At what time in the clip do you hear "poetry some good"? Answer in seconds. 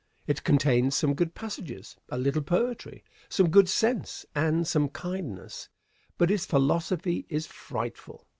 2.41-3.69